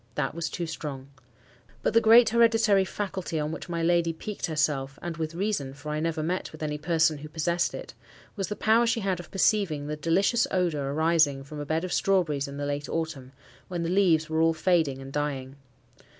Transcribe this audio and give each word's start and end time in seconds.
That 0.15 0.33
was 0.33 0.49
too 0.49 0.65
strong. 0.65 1.09
But 1.83 1.93
the 1.93 2.01
great 2.01 2.29
hereditary 2.29 2.85
faculty 2.85 3.39
on 3.39 3.51
which 3.51 3.69
my 3.69 3.83
lady 3.83 4.13
piqued 4.13 4.47
herself, 4.47 4.97
and 4.99 5.15
with 5.17 5.35
reason, 5.35 5.75
for 5.75 5.91
I 5.91 5.99
never 5.99 6.23
met 6.23 6.51
with 6.51 6.63
any 6.63 6.79
person 6.79 7.19
who 7.19 7.29
possessed 7.29 7.75
it, 7.75 7.93
was 8.35 8.47
the 8.47 8.55
power 8.55 8.87
she 8.87 9.01
had 9.01 9.19
of 9.19 9.29
perceiving 9.29 9.85
the 9.85 9.95
delicious 9.95 10.47
odour 10.49 10.91
arising 10.91 11.43
from 11.43 11.59
a 11.59 11.67
bed 11.67 11.83
of 11.83 11.93
strawberries 11.93 12.47
in 12.47 12.57
the 12.57 12.65
late 12.65 12.89
autumn, 12.89 13.31
when 13.67 13.83
the 13.83 13.89
leaves 13.89 14.27
were 14.27 14.41
all 14.41 14.55
fading 14.55 15.03
and 15.03 15.13
dying. 15.13 15.55